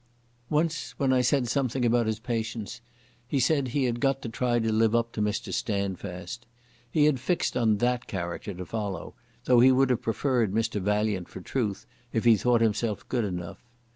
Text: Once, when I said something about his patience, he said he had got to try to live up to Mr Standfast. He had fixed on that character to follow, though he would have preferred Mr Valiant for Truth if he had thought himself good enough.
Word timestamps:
Once, 0.49 0.97
when 0.97 1.13
I 1.13 1.21
said 1.21 1.47
something 1.47 1.85
about 1.85 2.07
his 2.07 2.17
patience, 2.19 2.81
he 3.27 3.39
said 3.39 3.67
he 3.67 3.83
had 3.83 3.99
got 3.99 4.19
to 4.23 4.29
try 4.29 4.57
to 4.57 4.71
live 4.73 4.95
up 4.95 5.11
to 5.11 5.21
Mr 5.21 5.53
Standfast. 5.53 6.47
He 6.89 7.05
had 7.05 7.19
fixed 7.19 7.55
on 7.55 7.77
that 7.77 8.07
character 8.07 8.55
to 8.55 8.65
follow, 8.65 9.13
though 9.45 9.59
he 9.59 9.71
would 9.71 9.91
have 9.91 10.01
preferred 10.01 10.53
Mr 10.53 10.81
Valiant 10.81 11.29
for 11.29 11.39
Truth 11.39 11.85
if 12.13 12.23
he 12.23 12.31
had 12.31 12.39
thought 12.41 12.61
himself 12.61 13.07
good 13.09 13.25
enough. 13.25 13.61